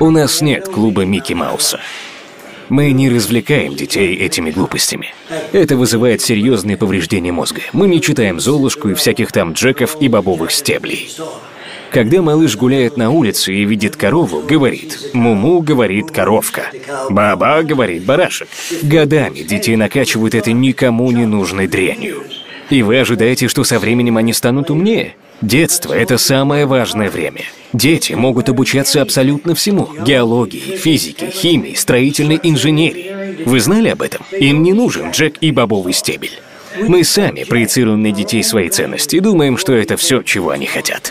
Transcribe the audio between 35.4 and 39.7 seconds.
и бобовый стебель. Мы сами проецируем на детей свои ценности и думаем,